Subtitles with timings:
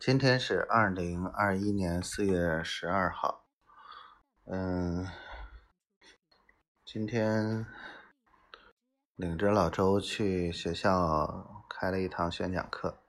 [0.00, 3.44] 今天是二零二一年四月十二号，
[4.46, 5.06] 嗯，
[6.86, 7.66] 今天
[9.14, 13.02] 领着老周去学校开了一堂宣讲课，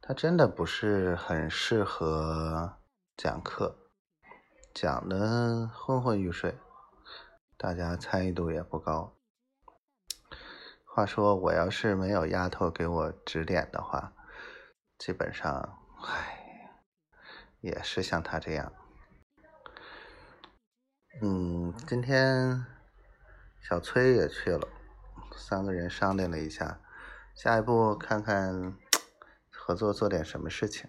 [0.00, 2.76] 他真的不是很适合
[3.16, 3.76] 讲课，
[4.72, 6.56] 讲的昏昏欲睡，
[7.56, 9.16] 大家参与度也不高。
[10.84, 14.12] 话说，我要是没有丫头给我指点的话，
[14.96, 16.70] 基本上，唉，
[17.60, 18.72] 也是像他这样。
[21.20, 22.64] 嗯，今天
[23.60, 24.68] 小崔也去了，
[25.36, 26.80] 三个人商量了一下，
[27.34, 28.76] 下一步看看
[29.50, 30.88] 合作做点什么事情。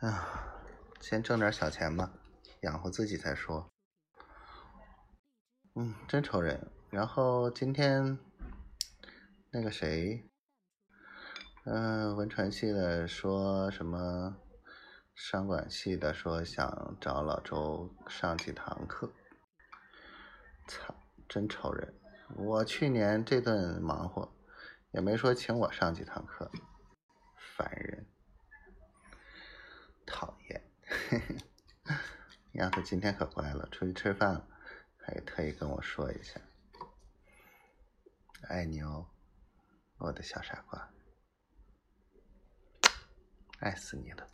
[0.00, 0.62] 啊，
[1.00, 2.12] 先挣点小钱吧，
[2.60, 3.68] 养活自己再说。
[5.74, 6.70] 嗯，真愁人。
[6.90, 8.18] 然后今天。
[9.50, 10.28] 那个谁，
[11.70, 14.34] 嗯，文传系的说什么？
[15.14, 19.12] 商管系的说想找老周上几堂课。
[20.66, 20.94] 操，
[21.28, 21.92] 真愁人！
[22.36, 24.32] 我去年这顿忙活，
[24.92, 26.50] 也没说请我上几堂课。
[27.36, 28.06] 烦人，
[30.06, 30.62] 讨厌。
[31.10, 31.36] 嘿嘿，
[32.52, 34.48] 丫头今天可乖了，出去吃饭了，
[34.96, 36.40] 还特意跟我说一下，
[38.48, 39.06] 爱你哦。
[39.98, 40.88] 我的小傻瓜，
[43.58, 44.26] 爱死你了。